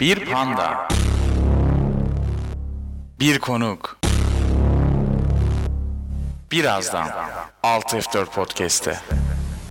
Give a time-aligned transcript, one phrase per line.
[0.00, 0.88] Bir panda.
[3.20, 4.00] Bir konuk.
[6.52, 7.08] Birazdan
[7.62, 8.98] Alt F4 Podcast'te.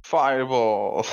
[0.04, 1.04] Fireball.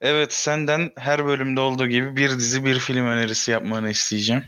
[0.00, 4.44] Evet senden her bölümde olduğu gibi bir dizi bir film önerisi yapmanı isteyeceğim.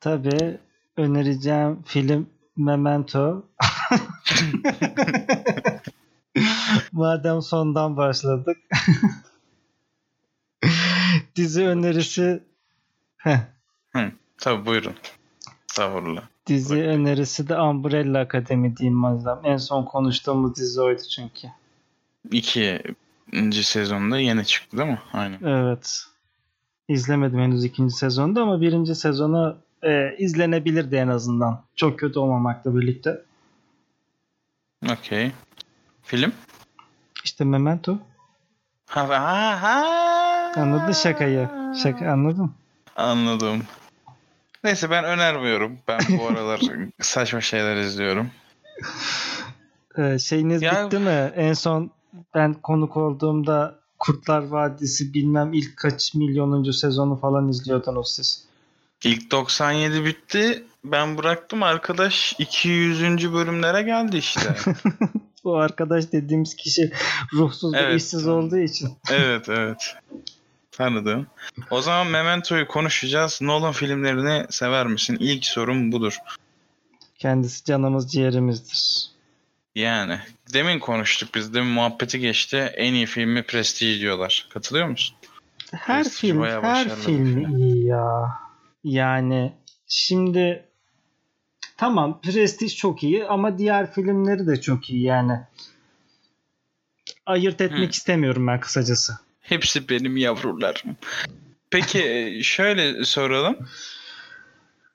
[0.00, 0.58] Tabii
[0.96, 3.44] önereceğim film Memento.
[6.92, 8.56] Madem sondan başladık.
[11.36, 12.42] dizi önerisi
[13.92, 14.94] Hı, tabii buyurun.
[15.70, 16.22] Estağfurullah.
[16.46, 16.88] dizi Buyurun.
[16.88, 19.38] önerisi de Umbrella Akademi diyeyim Mazlum.
[19.44, 21.48] En son konuştuğumuz dizi oydu çünkü.
[22.30, 25.00] İkinci sezonda yeni çıktı değil mi?
[25.12, 25.38] Aynen.
[25.44, 26.04] Evet.
[26.88, 31.62] İzlemedim henüz ikinci sezonda ama birinci sezonu e, izlenebilirdi en azından.
[31.76, 33.22] Çok kötü olmamakla birlikte.
[34.92, 35.32] Okey.
[36.06, 36.32] Film?
[37.24, 37.98] İşte Memento.
[38.86, 40.52] Ha, ha, ha.
[40.56, 41.48] Anladın şakayı.
[41.82, 42.52] Şaka anladın.
[42.96, 43.62] Anladım.
[44.64, 45.78] Neyse ben önermiyorum.
[45.88, 46.60] Ben bu aralar
[47.00, 48.30] saçma şeyler izliyorum.
[49.98, 51.32] Ee, şeyiniz Ya- bitti mi?
[51.36, 51.90] En son
[52.34, 58.44] ben konuk olduğumda Kurtlar Vadisi bilmem ilk kaç milyonuncu sezonu falan izliyordunuz siz.
[59.04, 60.64] İlk 97 bitti.
[60.84, 61.62] Ben bıraktım.
[61.62, 63.32] Arkadaş 200.
[63.32, 64.56] bölümlere geldi işte.
[65.46, 66.92] Bu arkadaş dediğimiz kişi
[67.32, 68.00] ruhsuz ve Evet.
[68.00, 68.88] işsiz olduğu için.
[69.10, 69.94] evet evet.
[70.72, 71.26] Tanıdım.
[71.70, 73.38] O zaman Memento'yu konuşacağız.
[73.42, 75.16] Nolan filmlerini sever misin?
[75.20, 76.18] İlk sorum budur.
[77.18, 79.06] Kendisi canımız ciğerimizdir.
[79.74, 80.18] Yani.
[80.52, 81.54] Demin konuştuk biz.
[81.54, 82.56] Demin muhabbeti geçti.
[82.56, 84.48] En iyi filmi Prestige diyorlar.
[84.54, 85.16] Katılıyor musun?
[85.72, 87.56] Her Prestige film, her film.
[87.58, 88.28] iyi ya.
[88.84, 89.52] Yani
[89.88, 90.64] şimdi
[91.76, 95.40] tamam Prestige çok iyi ama diğer filmleri de çok iyi yani.
[97.26, 97.90] Ayırt etmek Hı.
[97.90, 99.18] istemiyorum ben kısacası.
[99.40, 100.96] Hepsi benim yavrularım.
[101.70, 103.56] Peki e, şöyle soralım.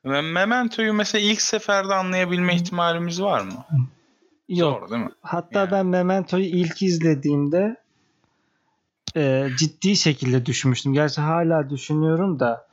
[0.05, 3.65] Me- Memento'yu mesela ilk seferde anlayabilme ihtimalimiz var mı?
[4.49, 4.79] Yok.
[4.79, 5.11] Zor değil mi?
[5.21, 5.71] Hatta Yani.
[5.71, 7.75] ben Memento'yu ilk izlediğimde
[9.17, 10.93] e, ciddi şekilde düşünmüştüm.
[10.93, 12.67] Gerçi hala düşünüyorum da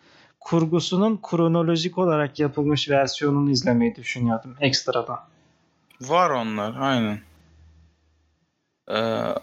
[0.49, 5.21] kurgusunun kronolojik olarak yapılmış versiyonunu izlemeyi düşünüyordum ekstradan.
[6.01, 7.21] Var onlar aynen.
[8.91, 9.35] Ee,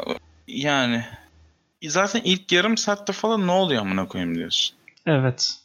[0.47, 1.05] yani
[1.83, 4.77] zaten ilk yarım saatte falan ne oluyor amına koyayım diyorsun.
[5.05, 5.59] Evet.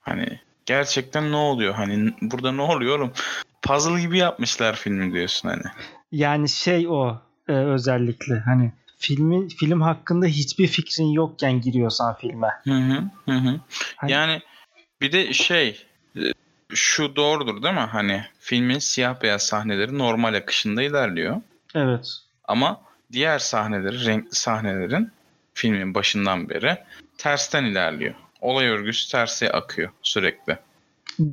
[0.00, 1.74] Hani gerçekten ne oluyor?
[1.74, 3.12] Hani burada ne oluyor oğlum?
[3.62, 5.62] Puzzle gibi yapmışlar filmi diyorsun hani.
[6.12, 12.48] Yani şey o e, özellikle hani filmi film hakkında hiçbir fikrin yokken giriyorsan filme.
[12.64, 13.60] Hı hı hı hı.
[13.96, 14.40] Hani- Yani
[15.00, 16.20] bir de şey e,
[16.74, 17.80] şu doğrudur değil mi?
[17.80, 21.40] Hani filmin siyah beyaz sahneleri normal akışında ilerliyor.
[21.74, 22.08] Evet.
[22.44, 22.80] Ama
[23.12, 25.10] diğer sahneleri, renkli sahnelerin
[25.54, 26.78] filmin başından beri
[27.18, 28.14] tersten ilerliyor.
[28.40, 30.58] Olay örgüsü terse akıyor sürekli.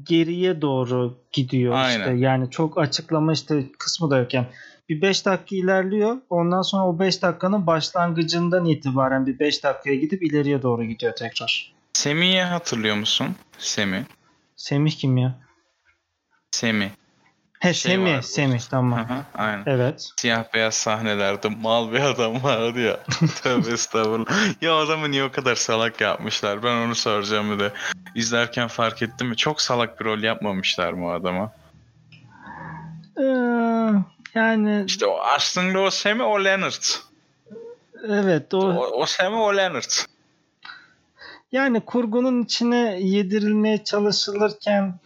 [0.03, 1.99] Geriye doğru gidiyor Aynen.
[1.99, 2.13] işte.
[2.13, 4.47] Yani çok açıklama işte kısmı da yok yani.
[4.89, 6.17] Bir 5 dakika ilerliyor.
[6.29, 11.76] Ondan sonra o 5 dakikanın başlangıcından itibaren bir 5 dakikaya gidip ileriye doğru gidiyor tekrar.
[12.01, 13.35] Semih'i hatırlıyor musun?
[13.57, 14.01] Semih.
[14.55, 15.35] Semih kim ya?
[16.51, 16.89] Semih.
[17.59, 18.23] He Şey Semih, var bu.
[18.23, 18.99] Semih tamam.
[19.09, 19.63] hı, Aynen.
[19.65, 20.09] Evet.
[20.17, 22.99] Siyah beyaz sahnelerde mal bir adam vardı ya.
[23.43, 24.61] Tövbe estağfurullah.
[24.61, 26.63] Ya adamı niye o kadar salak yapmışlar?
[26.63, 27.71] Ben onu soracağım bir de.
[28.15, 29.37] İzlerken fark ettim mi?
[29.37, 31.51] Çok salak bir rol yapmamışlar mı o adama?
[33.19, 33.23] Ee,
[34.35, 36.83] yani İşte o aslında o Semih o Leonard.
[38.07, 39.91] evet o O, o Semih o Leonard.
[41.51, 44.99] Yani kurgunun içine yedirilmeye çalışılırken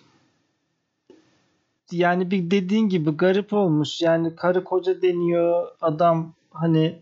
[1.91, 4.02] yani bir dediğin gibi garip olmuş.
[4.02, 5.68] Yani karı koca deniyor.
[5.81, 7.00] Adam hani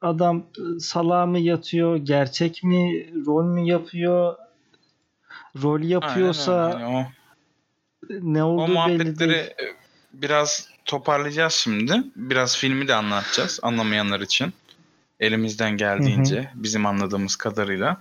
[0.00, 1.96] adam e, salağa mı yatıyor?
[1.96, 3.10] Gerçek mi?
[3.26, 4.36] Rol mü yapıyor?
[5.62, 6.84] Rol yapıyorsa Aynen öyle.
[6.84, 7.06] Yani
[8.34, 9.30] ne o, o olduğu belli değil.
[9.30, 9.54] e,
[10.12, 12.02] biraz toparlayacağız şimdi.
[12.16, 14.52] Biraz filmi de anlatacağız anlamayanlar için.
[15.20, 17.96] Elimizden geldiğince bizim anladığımız kadarıyla.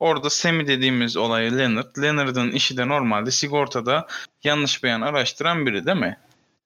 [0.00, 2.02] Orada Semi dediğimiz olay Leonard.
[2.02, 4.06] Leonard'ın işi de normalde sigortada
[4.44, 6.18] yanlış beyan araştıran biri değil mi?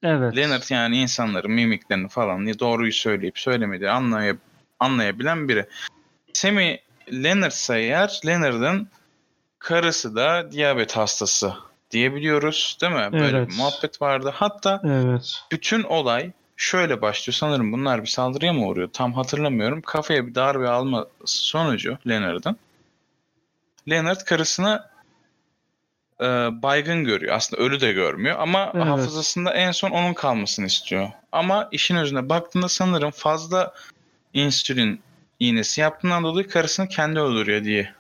[0.03, 0.37] Evet.
[0.37, 4.37] Leonard yani insanların mimiklerini falan doğruyu söyleyip söylemediği anlay
[4.81, 5.67] anlayabilen biri.
[6.33, 6.81] Semi
[7.13, 8.89] Leonard'sa eğer Leonard'ın
[9.59, 11.55] karısı da diyabet hastası
[11.91, 13.09] diyebiliyoruz değil mi?
[13.13, 13.49] Böyle Evet.
[13.51, 14.33] bir muhabbet vardı.
[14.35, 15.35] Hatta Evet.
[15.53, 16.31] bütün olay
[16.61, 17.35] şöyle başlıyor.
[17.35, 18.89] Sanırım bunlar bir saldırıya mı uğruyor?
[18.93, 19.83] Tam hatırlamıyorum.
[19.83, 22.57] Kafaya bir darbe alma sonucu Leonard'ın.
[23.91, 24.85] Leonard karısını
[26.21, 26.25] e,
[26.63, 27.37] baygın görüyor.
[27.37, 28.87] Aslında ölü de görmüyor ama Evet.
[28.87, 31.09] hafızasında en son onun kalmasını istiyor.
[31.33, 33.75] Ama işin özüne baktığında sanırım fazla
[34.35, 35.01] insülin
[35.39, 37.95] iğnesi yaptığından dolayı karısını kendi öldürüyor diye.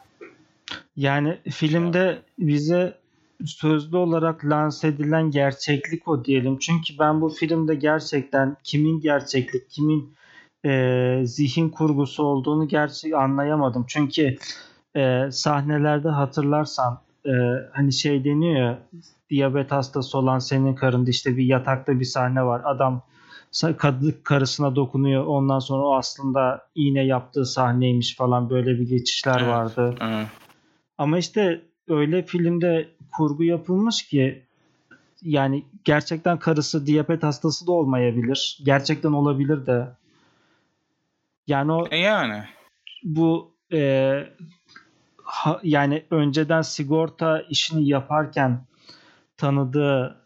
[0.96, 2.99] Yani filmde bize
[3.46, 6.58] sözlü olarak lanse edilen gerçeklik o diyelim.
[6.58, 10.14] Çünkü ben bu filmde gerçekten kimin gerçeklik, kimin
[10.66, 13.84] e, zihin kurgusu olduğunu gerçek anlayamadım.
[13.88, 14.36] Çünkü
[14.96, 17.30] e, sahnelerde hatırlarsan e,
[17.72, 18.78] hani şey deniyor ya
[19.30, 22.62] diyabet hastası olan senin karında işte bir yatakta bir sahne var.
[22.64, 23.02] Adam
[23.52, 25.24] sa- kadı- karısına dokunuyor.
[25.26, 29.48] Ondan sonra o aslında iğne yaptığı sahneymiş falan böyle bir geçişler Evet.
[29.48, 29.94] vardı.
[30.00, 30.26] Evet.
[30.98, 34.42] Ama işte öyle filmde kurgu yapılmış ki
[35.22, 38.58] yani gerçekten karısı diyabet hastası da olmayabilir.
[38.64, 39.88] Gerçekten olabilir de.
[41.46, 42.42] Yani o E yani.
[43.04, 44.12] bu e,
[45.24, 48.64] ha- yani önceden sigorta işini yaparken
[49.36, 50.16] tanıdığı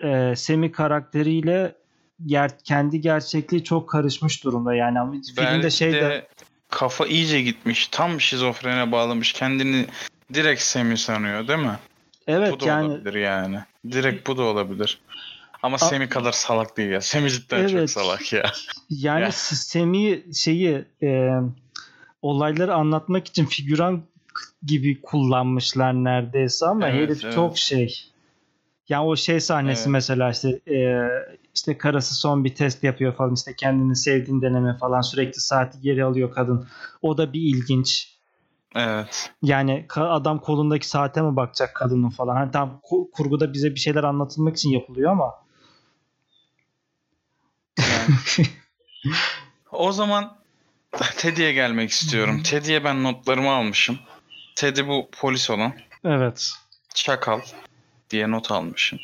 [0.00, 1.76] e, Semi karakteriyle
[2.26, 6.28] ger- kendi gerçekliği çok karışmış durumda yani ama filmde şey de
[6.70, 7.88] kafa iyice gitmiş.
[7.88, 9.32] Tam şizofrene bağlamış.
[9.32, 9.86] Kendini
[10.34, 11.78] direkt Semi sanıyor değil mi?
[12.26, 13.58] evet bu da yani olabilir yani.
[13.90, 15.00] Direkt bu da olabilir.
[15.62, 17.00] Ama A- Semi kadar salak değil ya.
[17.00, 17.90] Semi cidden çok Evet.
[17.90, 18.52] salak ya.
[18.90, 19.32] Yani Ya.
[19.32, 21.30] Semi şeyi e,
[22.22, 24.02] olayları anlatmak için figüran
[24.66, 27.34] gibi kullanmışlar neredeyse ama Evet, herif evet.
[27.34, 28.04] çok şey.
[28.88, 29.88] Yani o şey sahnesi Evet.
[29.92, 31.08] mesela işte e,
[31.54, 36.04] işte karısı son bir test yapıyor falan işte kendini sevdiğini deneme falan sürekli saati geri
[36.04, 36.66] alıyor kadın.
[37.02, 38.12] O da bir ilginç.
[38.74, 39.32] Evet.
[39.42, 42.36] Yani adam kolundaki saate mi bakacak kadının falan.
[42.36, 45.34] Hani tam ku- kurguda bize bir şeyler anlatılmak için yapılıyor ama
[47.78, 48.46] Yani.
[49.72, 50.36] o zaman
[51.16, 52.42] Teddy'ye gelmek istiyorum.
[52.42, 53.98] Teddy'ye ben notlarımı almışım.
[54.56, 55.72] Teddy bu polis olan.
[56.04, 56.52] evet.
[56.94, 57.40] Çakal
[58.10, 58.98] diye not almışım.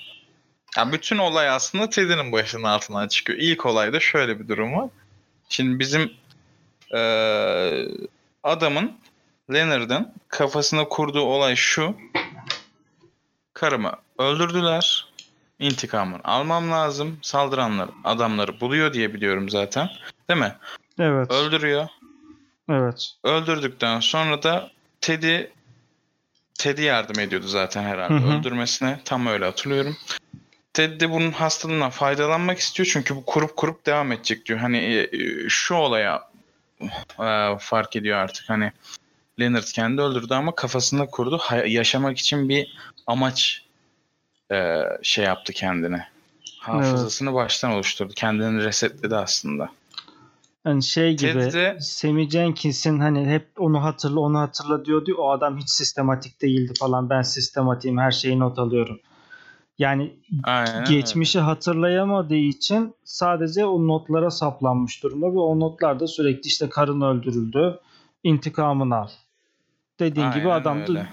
[0.76, 3.38] Ya bütün olay aslında Teddy'nin başının altından çıkıyor.
[3.38, 4.88] İlk olayda şöyle bir durum var.
[5.48, 6.12] Şimdi bizim
[6.94, 7.88] eee,
[8.42, 8.92] adamın
[9.52, 11.96] Leonard'ın kafasına kurduğu olay şu.
[13.54, 15.08] Karımı öldürdüler.
[15.58, 17.18] İntikamını almam lazım.
[17.22, 19.88] Saldıranlar adamları buluyor diye biliyorum zaten.
[20.30, 20.56] Değil mi?
[20.98, 21.30] Evet.
[21.30, 21.86] Öldürüyor.
[22.70, 23.12] Evet.
[23.24, 25.42] Öldürdükten sonra da Teddy
[26.58, 28.38] Teddy yardım ediyordu zaten herhalde Hı hı.
[28.38, 29.00] öldürmesine.
[29.04, 29.96] Tam öyle hatırlıyorum.
[30.72, 34.58] Teddy de bunun hastalığından faydalanmak istiyor çünkü bu kurup kurup devam edecek diyor.
[34.58, 36.30] Hani e, e, şu olaya
[37.20, 38.50] e, fark ediyor artık.
[38.50, 38.72] Hani
[39.40, 41.38] Leonard kendi öldürdü ama kafasında kurdu.
[41.40, 42.76] Hay- yaşamak için bir
[43.06, 43.62] amaç
[44.52, 46.06] e, şey yaptı kendine.
[46.58, 48.12] Hafızasını baştan oluşturdu.
[48.17, 49.69] Kendini resetledi aslında.
[50.64, 55.14] Hani şey gibi Teddy de- Sammy Jenkins'in hani hep onu hatırla onu hatırla diyordu.
[55.19, 57.11] O adam hiç sistematik değildi falan.
[57.11, 59.00] Ben sistematiğim her şeyi not alıyorum.
[59.79, 66.69] Yani Aynen geçmişi hatırlayamadığı için sadece o notlara saplanmış durumda ve o notlarda sürekli işte
[66.69, 67.81] karın öldürüldü.
[68.25, 69.08] intikamını al.
[69.98, 71.06] Dediğin gibi Aynen adam da öyle.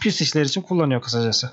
[0.00, 1.50] pis işler için kullanıyor kısacası.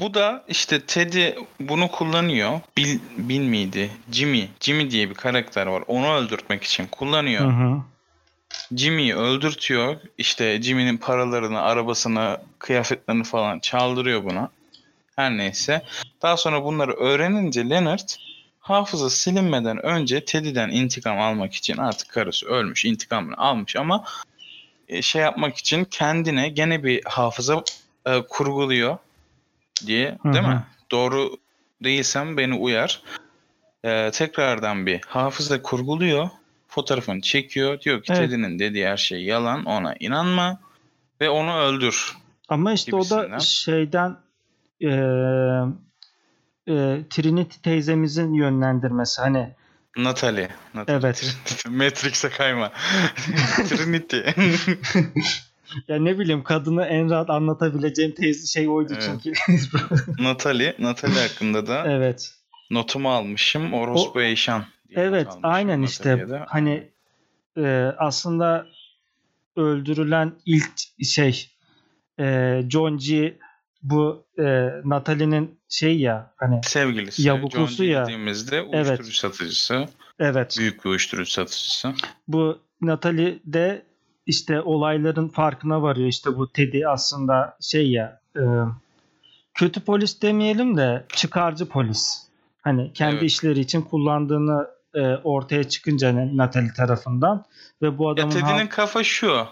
[0.00, 1.30] Bu da işte Teddy
[1.60, 2.60] bunu kullanıyor.
[2.76, 3.90] Bill, Bill miydi?
[4.12, 4.48] Jimmy.
[4.60, 5.84] Jimmy diye bir karakter var.
[5.86, 7.44] Onu öldürtmek için kullanıyor.
[7.44, 7.82] Hı hı.
[8.76, 9.96] Jimmy'yi öldürtüyor.
[10.18, 14.50] İşte Jimmy'nin paralarını, arabasını, kıyafetlerini falan çaldırıyor buna.
[15.16, 15.82] Her neyse.
[16.22, 18.08] Daha sonra bunları öğrenince Leonard
[18.60, 24.04] hafıza silinmeden önce Teddy'den intikam almak için artık karısı ölmüş, intikamını almış ama
[25.02, 27.62] şey yapmak için kendine gene bir hafıza
[28.06, 28.98] e, kurguluyor
[29.86, 30.62] diye Hı değil mi?
[30.90, 31.36] Doğru
[31.84, 33.02] değilsem beni uyar.
[33.84, 36.30] E, tekrardan bir hafıza kurguluyor.
[36.68, 37.80] Fotoğrafını çekiyor.
[37.80, 38.30] Diyor ki Evet.
[38.30, 39.64] Teddy'nin dediği her şey yalan.
[39.64, 40.60] Ona inanma.
[41.20, 42.16] Ve onu öldür.
[42.48, 43.30] Ama işte o Gibisinden.
[43.30, 44.16] da şeyden
[44.80, 45.64] eee
[46.66, 49.20] eee, Trinity teyzemizin yönlendirmesi.
[49.22, 49.54] Hani
[49.98, 50.48] Natalie.
[50.74, 50.98] Natalie.
[50.98, 51.36] Evet.
[51.68, 52.72] Matrix'e kayma.
[53.68, 54.16] Trinity.
[55.88, 59.04] ya ne bileyim kadını en rahat anlatabileceğim teyze şey oydu Evet.
[59.06, 59.32] çünkü.
[60.18, 60.74] Natalie.
[60.78, 62.34] Natalie hakkında da evet.
[62.70, 63.74] notumu almışım.
[63.74, 64.64] Orospu Eyşan.
[64.94, 66.90] Evet aynen işte hani
[67.56, 68.66] e, aslında
[69.56, 70.70] öldürülen ilk
[71.04, 71.50] şey
[72.20, 73.38] e, John G
[73.82, 74.42] bu e,
[74.84, 77.28] Natalie'nin şey ya hani Sevgilisi.
[77.28, 78.02] Yavuklusu John ya.
[78.04, 79.88] dediğimizde uyuşturucu satıcısı.
[80.18, 81.92] evet Büyük bir uyuşturucu satıcısı.
[82.28, 83.82] bu Natalie de
[84.26, 88.42] işte olayların farkına varıyor işte bu Teddy aslında şey ya e,
[89.54, 92.28] kötü polis demeyelim de çıkarcı polis.
[92.62, 93.30] Hani kendi Evet.
[93.30, 97.44] işleri için kullandığını e, ortaya çıkınca Natalie tarafından
[97.82, 99.46] ve bu Ya adamın Teddy'nin ha- kafa şu.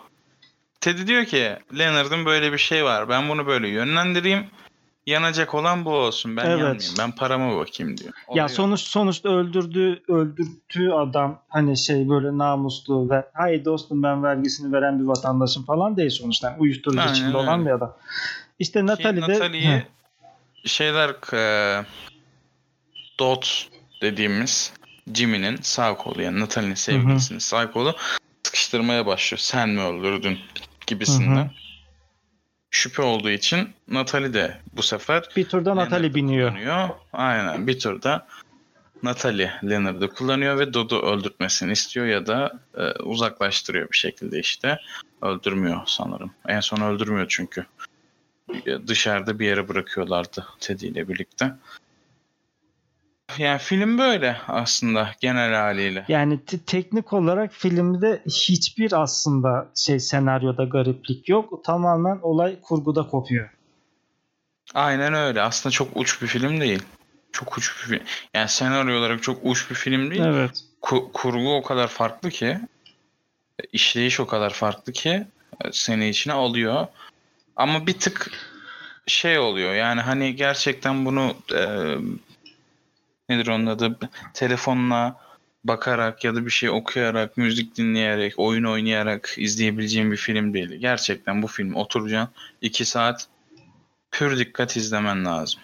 [0.87, 3.09] Teddy diyor ki Leonard'ın böyle bir şey var.
[3.09, 4.47] Ben bunu böyle yönlendireyim.
[5.07, 6.37] yanacak olan bu olsun.
[6.37, 6.50] Ben Evet.
[6.59, 6.95] yanmayayım.
[6.99, 8.12] Ben parama bakayım diyor.
[8.14, 8.49] Ya Oluyor.
[8.49, 14.99] sonuç sonuçta öldürdüğü öldürttüğü adam hani şey böyle namuslu ve hayır dostum ben vergisini veren
[15.00, 16.50] bir vatandaşım falan değil sonuçta.
[16.50, 17.69] Yani uyuşturucu Aynen içinde olan öyle.
[17.71, 17.97] bir adam.
[18.59, 19.83] İşte Natalie de Natalie'yi
[20.64, 21.85] şeyler e,
[23.19, 23.69] Dot
[24.02, 24.73] dediğimiz
[25.14, 27.95] Jimmy'nin sağ kolu yani Natalie'nin sevgilisinin sağ kolu
[28.43, 29.38] sıkıştırmaya başlıyor.
[29.38, 30.38] Sen mi öldürdün
[30.87, 31.37] gibisinden.
[31.37, 31.50] Hı hı.
[32.71, 36.50] Şüphe olduğu için Natalie de bu sefer bir turda Natalie Leonard'ı biniyor.
[36.50, 36.88] kullanıyor.
[37.12, 38.26] Aynen bir turda
[39.02, 44.78] Natalie Leonard'ı kullanıyor ve Dod'u öldürtmesini istiyor ya da e, uzaklaştırıyor bir şekilde işte.
[45.23, 46.31] Öldürmüyor sanırım.
[46.49, 47.66] En son öldürmüyor çünkü.
[48.87, 51.52] Dışarıda bir yere bırakıyorlardı Teddy ile birlikte.
[53.38, 56.04] Yani film böyle aslında genel haliyle.
[56.09, 61.64] Yani te- teknik olarak filmde hiçbir aslında şey senaryoda gariplik yok.
[61.64, 63.50] Tamamen olay kurguda kopuyor.
[64.75, 65.42] Aynen öyle.
[65.42, 66.83] Aslında çok uç bir film değil.
[67.33, 68.06] Çok uç bir film.
[68.35, 70.23] Yani senaryo olarak çok uç bir film değil.
[70.23, 70.64] Evet.
[70.83, 72.59] Ku- kurgu o kadar farklı ki
[73.73, 75.26] işleyiş o kadar farklı ki
[75.64, 76.87] e, seni içine alıyor.
[77.56, 78.30] Ama bir tık
[79.06, 81.95] şey oluyor yani hani gerçekten bunu e,
[83.28, 83.99] nedir onun adı
[84.35, 85.16] telefonla
[85.64, 90.71] bakarak ya da bir şey okuyarak, müzik dinleyerek, oyun oynayarak izleyebileceğin bir film değil.
[90.71, 93.28] Gerçekten bu film oturacaksın 2 saat
[94.11, 95.61] pür dikkat izlemen lazım.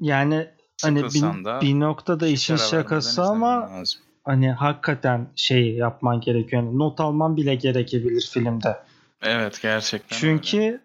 [0.00, 0.48] Yani
[0.82, 4.00] hani Sıkılsan bir, da bir noktada işin şakası ama lazım.
[4.24, 6.62] hani hakikaten şey yapman gerekiyor.
[6.62, 8.76] Yani not alman bile gerekebilir filmde.
[9.22, 10.42] Evet gerçekten öyle.
[10.42, 10.80] Çünkü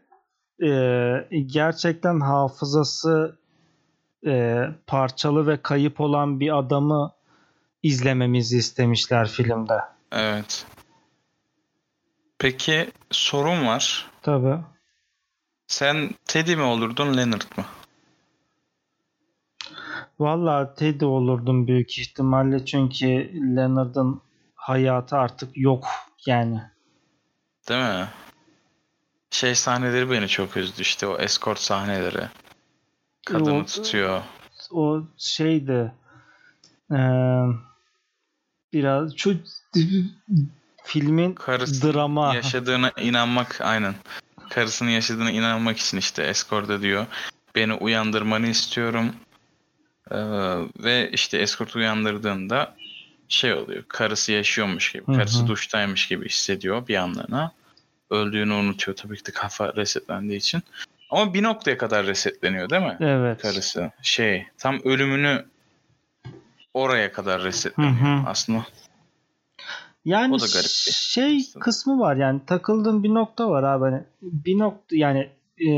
[0.68, 3.41] e, gerçekten hafızası
[4.26, 7.12] e, parçalı ve kayıp olan bir adamı
[7.84, 9.78] izlememizi istemişler filmde.
[10.12, 10.66] Evet.
[12.40, 14.10] Peki sorun var.
[14.22, 14.58] Tabii.
[15.68, 17.66] Sen Teddy mi olurdun Leonard mı?
[20.20, 23.06] Valla Teddy olurdum büyük ihtimalle çünkü
[23.56, 24.22] Leonard'ın
[24.56, 25.88] hayatı artık yok
[26.26, 26.62] yani.
[27.70, 28.08] Değil mi?
[29.32, 32.28] Şey sahneleri beni çok üzdü işte o escort sahneleri.
[33.32, 34.22] Kadını O- tutuyor.
[34.72, 35.92] O şeydi
[36.92, 37.46] eee,
[38.74, 39.38] biraz şu
[40.84, 43.96] filmin Karısının drama yaşadığına inanmak aynen.
[44.50, 47.06] Karısının yaşadığına inanmak için işte escort'a diyor.
[47.56, 49.16] Beni uyandırmanı istiyorum.
[50.12, 50.18] Ee,
[50.84, 52.76] ve işte escort uyandırdığında
[53.28, 53.84] şey oluyor.
[53.88, 55.08] Karısı yaşıyormuş gibi.
[55.08, 55.16] Hı hı.
[55.18, 57.52] Karısı duştaymış gibi hissediyor bir anlarına.
[58.10, 60.64] Öldüğünü unutuyor tabii ki de kafa resetlendiği için.
[61.12, 62.98] Ama bir noktaya kadar resetleniyor değil mi?
[63.00, 63.42] evet.
[63.42, 63.92] Karısı.
[64.02, 65.46] Şey tam ölümünü
[66.74, 68.30] oraya kadar resetleniyor Hı hı.
[68.30, 68.66] aslında.
[70.06, 71.64] Yani O da garip bir şey aslında.
[71.64, 73.84] kısmı var yani takıldığım bir nokta var abi.
[73.86, 75.30] Hani bir nokta yani
[75.68, 75.70] e,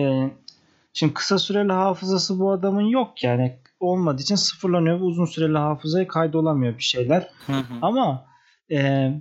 [0.94, 6.08] şimdi kısa süreli hafızası bu adamın yok yani olmadığı için sıfırlanıyor ve uzun süreli hafızaya
[6.08, 7.30] kaydolamıyor bir şeyler.
[7.46, 7.74] Hı hı.
[7.82, 8.26] Ama
[8.72, 9.12] e,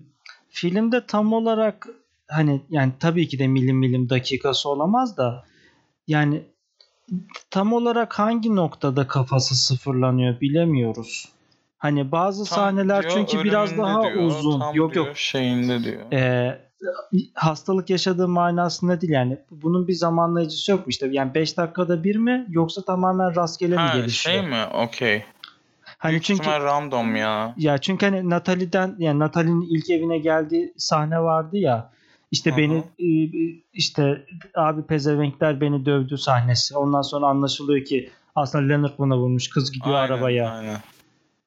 [0.49, 1.87] filmde tam olarak
[2.29, 5.45] hani yani tabii ki de milim milim dakikası olamaz da
[6.07, 6.43] yani
[7.51, 11.29] tam olarak hangi noktada kafası sıfırlanıyor bilemiyoruz.
[11.79, 14.61] Hani bazı Tam sahneler diyor, çünkü biraz daha diyor, uzun.
[14.61, 15.17] tam yok diyor, yok.
[15.17, 16.13] Şeyinde diyor.
[16.13, 16.59] Ee,
[17.35, 19.39] hastalık yaşadığı manasında değil yani.
[19.51, 21.09] Bunun bir zamanlayıcısı yok mu işte?
[21.13, 24.37] Yani 5 dakikada bir mi yoksa tamamen rastgele mi ha, gelişiyor?
[24.37, 24.65] şey mi?
[24.75, 25.25] Okey.
[25.99, 27.55] Hani Büyük çünkü random ya.
[27.57, 31.91] ya çünkü hani Natalie'den yani Natalie'nin ilk evine geldiği sahne vardı ya.
[32.33, 33.03] İşte Hı beni hı.
[33.05, 33.11] e,
[33.73, 36.77] işte abi pezevenkler beni dövdü sahnesi.
[36.77, 39.51] Ondan sonra anlaşılıyor ki aslında Leonard buna vurmuş.
[39.51, 40.79] Kız gidiyor Aynen, arabaya Aynen.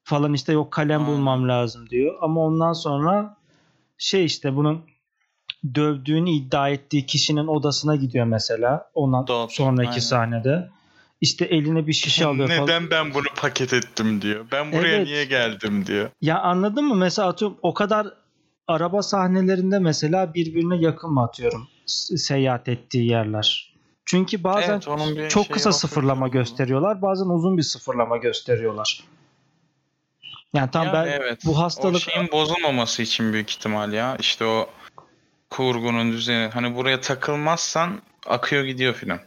[0.04, 1.14] falan işte yok kalem Aynen.
[1.14, 2.16] bulmam lazım diyor.
[2.22, 3.38] Ama ondan sonra
[3.98, 4.82] şey işte bunun
[5.76, 8.90] dövdüğünü iddia ettiği kişinin odasına gidiyor mesela.
[8.94, 10.00] Ondan Dot, sonraki aynen.
[10.00, 10.70] sahnede.
[11.22, 12.64] İşte eline bir şişe alıyor falan.
[12.64, 14.46] Neden ben bunu paket ettim diyor.
[14.52, 15.08] Ben buraya Evet.
[15.08, 16.10] niye geldim diyor.
[16.22, 16.96] Ya anladın mı?
[16.96, 18.08] Mesela atıyorum o kadar
[18.68, 21.68] araba sahnelerinde mesela birbirine yakın mı atıyorum
[22.16, 23.74] seyahat ettiği yerler.
[24.06, 24.82] Çünkü bazen
[25.18, 27.02] Evet, çok kısa sıfırlama gösteriyorlar.
[27.02, 29.04] Bazen uzun bir sıfırlama gösteriyorlar.
[30.54, 31.42] Yani tam Yani ben evet.
[31.46, 34.18] bu hastalık O şeyin bozulmaması için büyük ihtimal ya.
[34.20, 34.70] İşte o
[35.50, 36.48] kurgunun düzeni.
[36.54, 39.20] Hani buraya takılmazsan akıyor gidiyor film.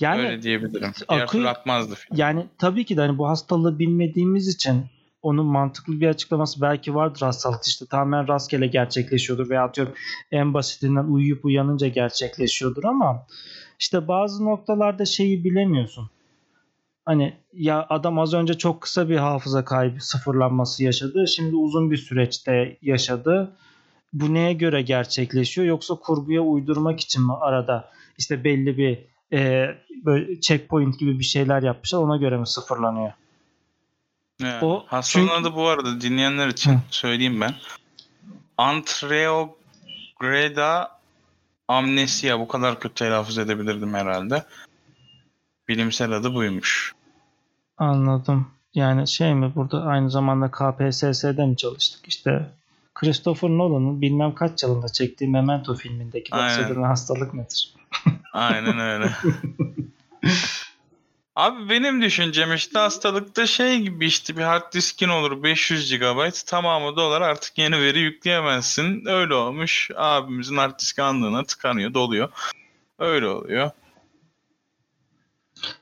[0.00, 0.92] yani Öyle diyebilirim.
[1.08, 2.16] Diğer akıyor- türlü akmazdı film.
[2.16, 4.86] Yani tabii ki de hani bu hastalığı bilmediğimiz için
[5.24, 9.94] onun mantıklı bir açıklaması belki vardır hastalık işte tamamen rastgele gerçekleşiyordur veya atıyorum
[10.32, 13.26] en basitinden uyuyup uyanınca gerçekleşiyordur ama
[13.78, 16.10] işte bazı noktalarda şeyi bilemiyorsun.
[17.04, 21.24] Hani ya adam az önce çok kısa bir hafıza kaybı sıfırlanması yaşadı.
[21.28, 23.56] Şimdi uzun bir süreçte yaşadı.
[24.12, 28.98] Bu neye göre gerçekleşiyor yoksa kurguya uydurmak için mi arada işte belli bir
[29.38, 29.68] e,
[30.04, 31.98] böyle checkpoint gibi bir şeyler yapmışlar.
[31.98, 33.12] Ona göre mi sıfırlanıyor?
[34.40, 36.78] Yani, O- hastanın çünkü- adı bu arada dinleyenler için Hı.
[36.90, 37.54] söyleyeyim ben.
[38.58, 40.98] Antreogreda
[41.68, 44.44] amnesia bu kadar kötü telaffuz edebilirdim herhalde.
[45.68, 46.94] Bilimsel adı buymuş.
[47.78, 48.46] Anladım.
[48.74, 52.08] Yani şey mi burada aynı zamanda KPSS'de mi çalıştık?
[52.08, 52.50] İşte
[52.94, 57.74] Christopher Nolan'ın bilmem kaç yılında çektiği Memento filmindeki bahsedilen hastalık nedir?
[58.32, 59.10] Aynen öyle.
[61.36, 66.96] Abi benim düşüncem işte hastalıkta şey gibi işte bir hard diskin olur 500 GB tamamı
[66.96, 69.06] dolar artık yeni veri yükleyemezsin.
[69.06, 69.90] Öyle olmuş.
[69.96, 72.28] Abimizin hard diski andığına tıkanıyor doluyor.
[72.98, 73.70] Öyle oluyor.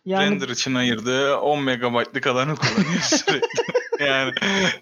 [0.07, 3.49] Yani Render için ayırdığı 10 megabaytlık alanı kullanıyor sürekli.
[4.01, 4.33] yani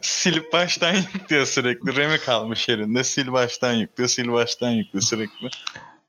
[0.00, 1.96] silip baştan yüklüyor sürekli.
[1.96, 3.04] RAM'i kalmış yerinde.
[3.10, 5.48] Sil baştan yüklüyor, sil baştan yüklüyor sürekli.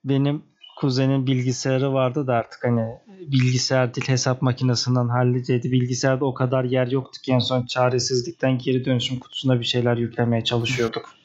[0.04, 0.44] benim
[0.82, 5.72] kuzenin bilgisayarı vardı da artık hani bilgisayar değil hesap makinesinden halledeydi.
[5.72, 10.44] Bilgisayarda o kadar yer yoktu ki en son çaresizlikten geri dönüşüm kutusuna bir şeyler yüklemeye
[10.44, 11.16] çalışıyorduk.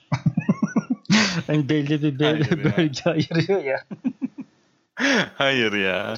[1.47, 2.77] hani belli bir böl- Hayır ya.
[2.77, 3.85] bölge ayırıyor ya.
[5.35, 6.15] Hayır ya.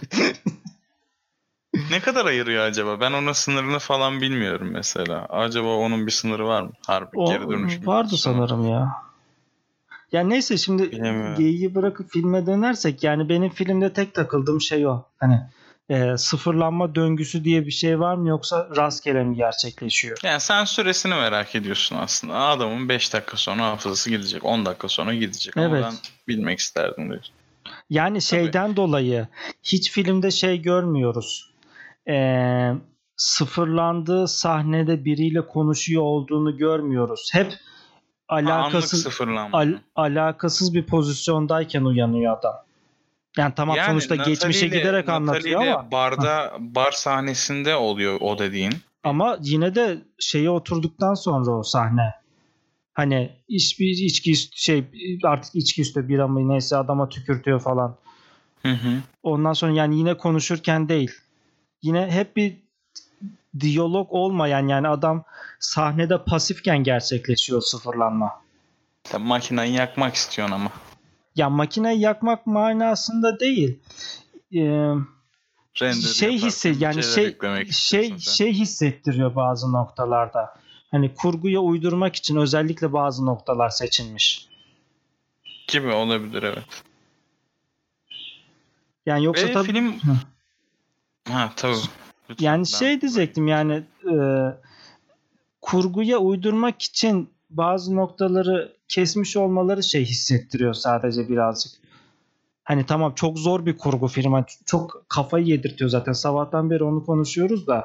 [1.90, 3.00] ne kadar ayırıyor acaba?
[3.00, 5.26] Ben onun sınırını falan bilmiyorum mesela.
[5.28, 6.70] Acaba onun bir sınırı var mı?
[6.86, 7.86] Harbi O geri dönüşüm.
[7.86, 9.07] vardı sanırım ya.
[10.12, 10.90] Ya neyse şimdi
[11.36, 15.04] geyiği bırakıp filme dönersek yani benim filmde tek takıldığım şey o.
[15.18, 15.40] Hani
[15.90, 20.18] e, sıfırlanma döngüsü diye bir şey var mı yoksa rastgele mi gerçekleşiyor?
[20.24, 22.34] Yani sen süresini merak ediyorsun aslında.
[22.34, 24.44] Adamın 5 dakika sonra hafızası gidecek.
[24.44, 25.56] 10 dakika sonra gidecek.
[25.56, 25.84] Ama Evet.
[25.84, 25.94] ben
[26.28, 27.34] bilmek isterdim diyorsun.
[27.90, 29.26] Yani şeyden dolayı
[29.62, 31.54] hiç filmde şey görmüyoruz.
[32.08, 32.72] Ee,
[33.16, 37.30] sıfırlandığı sahnede biriyle konuşuyor olduğunu görmüyoruz.
[37.32, 37.54] Hep
[38.28, 39.20] alakasız
[39.52, 42.54] al- alakasız bir pozisyondayken uyanıyor adam.
[43.38, 48.18] Yani tamam Yani sonuçta Natalie geçmişe ile- giderek Natalie anlatıyor ama barda bar sahnesinde oluyor
[48.20, 48.72] o dediğin.
[49.04, 52.14] ama yine de şeye oturduktan sonra o sahne.
[52.94, 54.84] Hani iç bir içki şey
[55.24, 57.96] artık içki üstü bir ama neyse adama tükürtüyor falan.
[58.62, 58.88] Hı hı.
[59.22, 61.10] Ondan sonra yani yine konuşurken değil.
[61.82, 62.56] Yine hep bir
[63.60, 65.24] diyalog olmayan yani adam
[65.60, 68.42] sahnede pasifken gerçekleşiyor sıfırlanma.
[69.04, 70.70] Sen makinayı yakmak istiyorsun ama.
[71.36, 73.78] Ya makineyi yakmak manasında değil.
[74.54, 74.94] Ee,
[75.80, 77.36] Render şey bir yani şey
[77.70, 80.54] şey şey hissettiriyor bazı noktalarda.
[80.90, 84.48] Hani kurguya uydurmak için özellikle bazı noktalar seçilmiş.
[85.68, 86.82] gibi olabilir evet.
[89.06, 90.16] Yani yoksa Ve tabii film Hı.
[91.32, 91.76] ha tabii.
[92.30, 94.14] Lütfen, Yani şey diyecektim yani e,
[95.60, 101.72] kurguya uydurmak için bazı noktaları kesmiş olmaları şey hissettiriyor sadece birazcık.
[102.64, 104.32] Hani tamam çok zor bir kurgu film.
[104.32, 106.12] Hani Çok kafayı yedirtiyor zaten.
[106.12, 107.84] Sabahtan beri onu konuşuyoruz da.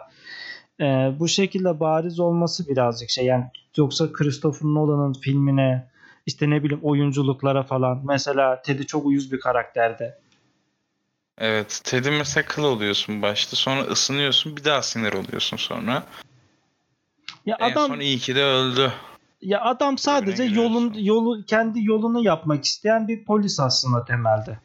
[0.80, 0.84] e,
[1.20, 3.26] bu şekilde bariz olması birazcık şey.
[3.26, 3.46] Yani
[3.78, 5.88] yoksa Christopher Nolan'ın filmine
[6.26, 8.02] işte ne bileyim oyunculuklara falan.
[8.04, 10.16] Mesela Teddy çok uyuz bir karakterdi.
[11.38, 11.82] Evet.
[11.84, 13.56] Teddy mesela kıl oluyorsun başta.
[13.56, 14.58] Sonra ısınıyorsun.
[14.58, 16.04] Bir daha sinir oluyorsun sonra.
[17.46, 18.94] Ya En adam son iyi ki de öldü.
[19.42, 24.60] Ya adam sadece yolun yolu kendi yolunu yapmak isteyen bir polis aslında temelde.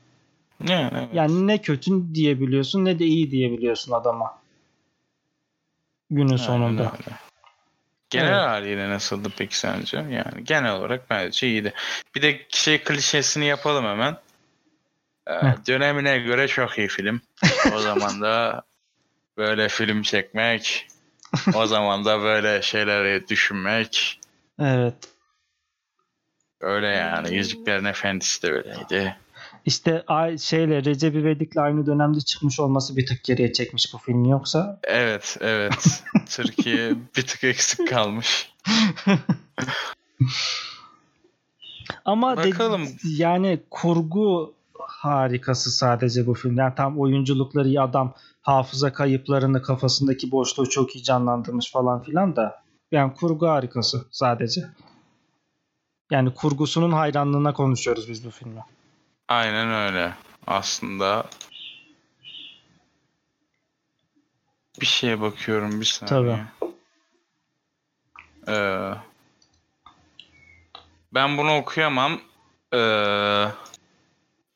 [0.69, 1.09] Yani, evet.
[1.13, 4.39] Yani ne kötü diyebiliyorsun ne de iyi diyebiliyorsun adama.
[6.11, 6.83] Günün Aynen sonunda.
[6.83, 7.17] öyle.
[8.11, 8.47] Genel Evet.
[8.49, 9.97] haliyle nasıldı peki sence?
[9.97, 11.73] Yani genel olarak bence iyiydi.
[12.15, 14.17] Bir de şey klişesini yapalım hemen.
[15.29, 15.67] Ee, Heh.
[15.67, 17.21] dönemine göre çok iyi film.
[17.75, 18.63] O zaman da
[19.37, 20.87] böyle film çekmek,
[21.55, 24.21] o zaman da böyle şeyleri düşünmek.
[24.61, 24.95] Evet.
[26.61, 27.35] Öyle yani.
[27.35, 29.17] Yüzüklerin Efendisi de öyleydi.
[29.65, 30.05] İşte
[30.41, 34.81] şeyle Recep İvedik'le aynı dönemde çıkmış olması bir tık geriye çekmiş bu filmi yoksa.
[34.85, 36.03] Evet, evet.
[36.31, 38.53] Türkiye bir tık eksik kalmış.
[42.05, 42.89] Ama de- Bakalım.
[43.05, 44.55] yani kurgu
[44.87, 46.57] harikası sadece bu film.
[46.57, 52.63] Yani tam oyunculukları iyi adam hafıza kayıplarını kafasındaki boşluğu çok iyi canlandırmış falan filan da.
[52.93, 54.67] Yani kurgu harikası sadece.
[56.11, 58.65] Yani kurgusunun hayranlığına konuşuyoruz biz bu filmi.
[59.29, 60.15] Aynen öyle.
[60.47, 61.27] Aslında
[64.81, 66.45] bir şeye bakıyorum bir saniye.
[68.49, 68.95] Ee,
[71.15, 72.21] ben bunu okuyamam.
[72.75, 73.47] Ee,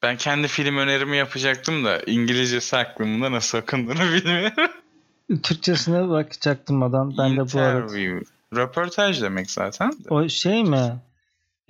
[0.02, 4.70] ben kendi film önerimi yapacaktım da İngilizcesi aklımda nasıl okunduğunu bilmiyorum.
[5.42, 7.18] Türkçesine bakacaktım adam.
[7.18, 8.20] Ben de bu arada.
[8.56, 9.92] Röportaj demek zaten.
[9.92, 10.08] de.
[10.10, 10.96] O şey mi?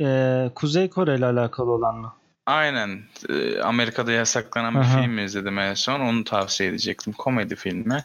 [0.00, 2.12] Ee, Kuzey Kore ile alakalı olan mı?
[2.46, 3.02] Aynen.
[3.28, 5.02] Ee, Amerika'da yasaklanan bir Aha.
[5.02, 6.00] film izledim en son.
[6.00, 7.12] Onu tavsiye edecektim.
[7.12, 8.04] Komedi filmi.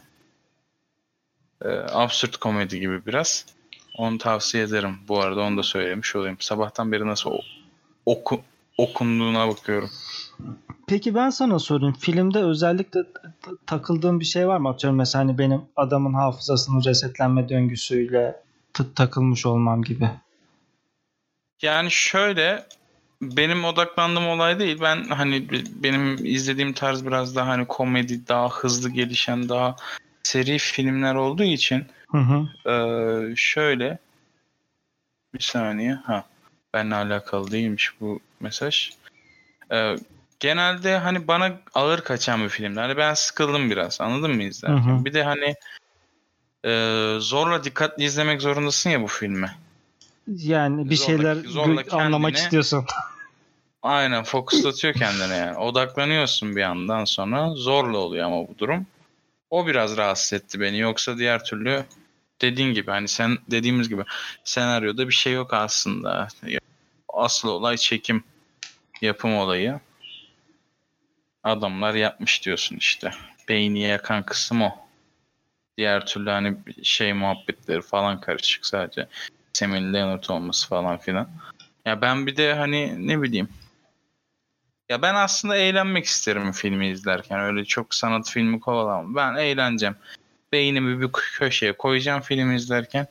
[1.64, 3.46] Ee, absürt komedi gibi biraz.
[3.96, 4.96] Onu tavsiye ederim.
[5.08, 6.36] Bu arada onu da söylemiş olayım.
[6.40, 7.30] Sabahtan beri nasıl
[8.06, 8.40] oku,
[8.78, 9.90] okunduğuna bakıyorum.
[10.86, 11.94] Peki ben sana sorayım.
[11.94, 13.00] Filmde özellikle
[13.66, 14.68] takıldığın bir şey var mı?
[14.68, 18.42] Atıyorum mesela hani benim adamın hafızasının resetlenme döngüsüyle
[18.94, 20.10] takılmış olmam gibi.
[21.62, 22.66] Yani şöyle
[23.22, 24.78] benim odaklandığım olay değil.
[24.80, 25.48] Ben hani
[25.82, 29.76] benim izlediğim tarz biraz daha hani komedi, daha hızlı gelişen, daha
[30.22, 32.70] seri filmler olduğu için Hı hı.
[32.70, 33.98] Ee, şöyle
[35.34, 36.24] bir saniye ha
[36.74, 38.90] benimle alakalı değilmiş bu mesaj.
[39.72, 39.96] Ee,
[40.40, 42.82] genelde hani bana ağır kaçan bir filmler.
[42.82, 44.76] Hani ben sıkıldım biraz anladın mı izlerken?
[44.88, 45.04] Hı hı.
[45.04, 45.54] Bir de hani
[46.64, 46.72] e,
[47.20, 49.50] zorla dikkatli izlemek zorundasın ya bu filmi.
[50.36, 52.84] Yani bir Zorla- şeyler zorla gö- anlamak kendine- istiyorsun.
[53.82, 55.58] Aynen fokuslatıyor kendine yani.
[55.58, 58.86] Odaklanıyorsun bir yandan sonra zorla oluyor ama bu durum.
[59.50, 60.78] O biraz rahatsız etti beni.
[60.78, 61.84] Yoksa diğer türlü
[62.40, 64.02] dediğin gibi hani sen dediğimiz gibi
[64.44, 66.28] senaryoda bir şey yok aslında.
[67.08, 68.24] Asıl olay çekim
[69.00, 69.80] yapım olayı.
[71.48, 73.10] Adamlar yapmış diyorsun işte.
[73.48, 74.76] Beyni yakan kısım o.
[75.78, 79.08] Diğer türlü hani şey muhabbetleri falan karışık sadece.
[79.52, 81.28] Samuel Leonard olması falan filan.
[81.84, 83.48] Ya ben bir de hani ne bileyim.
[84.88, 87.40] Ya ben aslında eğlenmek isterim filmi izlerken.
[87.40, 89.16] Öyle çok sanat filmi kovalamam.
[89.16, 89.96] Ben eğleneceğim.
[90.52, 93.06] Beynimi bir köşeye koyacağım filmi izlerken.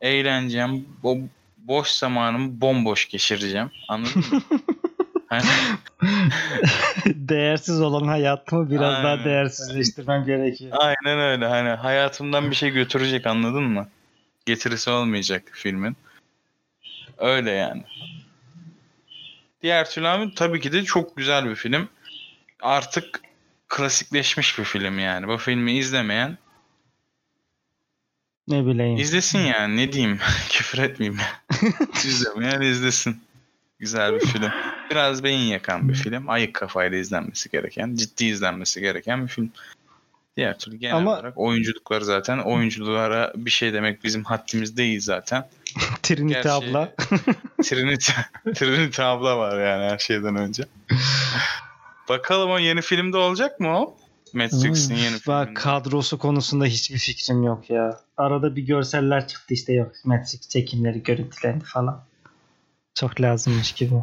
[0.00, 0.88] Eğleneceğim.
[1.02, 1.18] O
[1.58, 3.70] boş zamanımı bomboş geçireceğim.
[3.88, 4.42] Anladın mı?
[7.06, 9.24] Değersiz olan hayatımı biraz daha Aynen.
[9.24, 10.76] değersizleştirmem gerekiyor.
[10.80, 11.46] Aynen öyle.
[11.46, 13.88] Hani hayatımdan bir şey götürecek anladın mı?
[14.46, 15.96] Getirisi olmayacak filmin.
[17.18, 17.84] Öyle yani.
[19.62, 21.88] Diğer abi tabii ki de çok güzel bir film.
[22.62, 23.20] Artık
[23.68, 25.28] klasikleşmiş bir film yani.
[25.28, 26.38] Bu filmi izlemeyen
[28.48, 28.98] Ne bileyim.
[28.98, 29.76] izlesin yani.
[29.76, 30.18] Ne diyeyim?
[30.50, 31.20] Küfür etmeyeyim.
[32.04, 33.22] izlemeyen izlesin.
[33.78, 34.50] Güzel bir film.
[34.92, 36.28] Biraz beyin yakan bir film.
[36.30, 39.50] Ayık kafayla izlenmesi gereken, ciddi izlenmesi gereken bir film.
[40.36, 45.48] Diğer türlü genel Ama- olarak oyunculuklar zaten oyunculara bir şey demek bizim haddimiz değil zaten.
[46.02, 46.92] Trinity Gerçi- abla.
[47.64, 48.12] Trinity,
[48.54, 50.64] Trinity abla var yani her şeyden önce.
[52.08, 53.96] Bakalım o yeni filmde olacak mı o?
[54.34, 58.00] Matrix'in yeni Üf, Bak kadrosu konusunda hiçbir fikrim yok ya.
[58.16, 59.92] Arada bir görseller çıktı işte yok.
[60.04, 62.04] Matrix çekimleri görüntülendi falan.
[62.94, 63.94] Çok lazımmış gibi.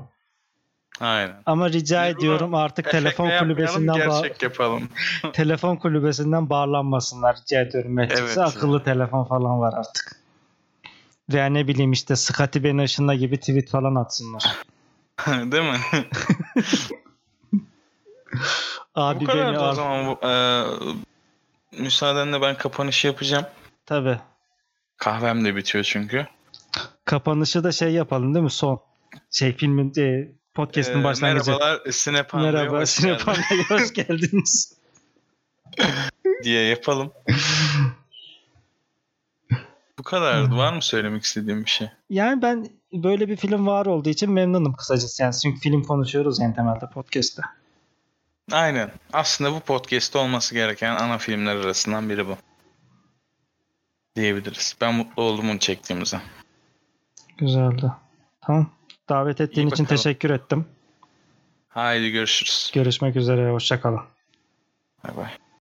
[1.00, 1.36] Aynen.
[1.46, 4.90] Ama rica Biz ediyorum artık telefon kulübesinden bağ- gerçek yapalım.
[5.34, 8.24] telefon kulübesinden bağlanmasınlar rica ediyorum Matrix'e.
[8.24, 8.38] Evet.
[8.38, 10.16] Akıllı telefon falan var artık.
[11.34, 14.44] Veya ne bileyim işte Scotty beni ışınla gibi tweet falan atsınlar.
[15.28, 15.80] Değil mi?
[18.96, 20.64] Abi Bu kadar beni o zaman bu, e,
[21.82, 23.46] müsaadenle ben kapanışı yapacağım.
[23.86, 24.20] Tabii.
[24.98, 26.28] Kahvem de bitiyor çünkü.
[27.06, 28.52] Kapanışı da şey yapalım değil mi?
[28.52, 28.82] Son.
[29.32, 30.28] Şey filmin e,
[30.60, 31.52] podcast'in Ee, başlangıcı.
[31.52, 34.78] merhabalar Sinepanda'ya Merhaba Sinepanda'ya hoş geldiniz.
[36.44, 37.12] diye yapalım.
[40.00, 40.52] Bu kadar.
[40.52, 41.88] Var mı söylemek istediğim bir şey?
[42.10, 45.24] Yani ben böyle bir film var olduğu için memnunum kısacası.
[45.24, 47.42] Yani çünkü film konuşuyoruz en temelde podcast'te.
[48.52, 48.92] Aynen.
[49.14, 52.38] Aslında bu podcast'te olması gereken ana filmler arasından biri bu.
[54.16, 54.76] Diyebiliriz.
[54.82, 56.22] Ben mutlu oldum onu çektiğimize.
[57.38, 57.92] Güzeldi.
[58.42, 58.79] Tamam.
[59.10, 59.98] Davet ettiğin İyi için bakalım.
[59.98, 60.66] teşekkür ettim.
[61.70, 62.72] Haydi görüşürüz.
[62.74, 63.52] Görüşmek üzere.
[63.52, 64.02] Hoşçakalın.
[65.04, 65.30] Bay bay.